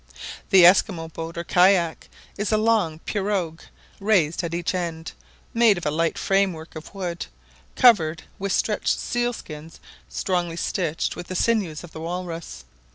[0.49, 3.61] The Esquimaux boat or kayak is a long pirogue
[3.99, 5.11] raised at each end,
[5.53, 7.27] made of a light framework of wood,
[7.75, 9.79] covered with stretched seal skins
[10.09, 12.65] strongly stitched with the sinews of the Walrus.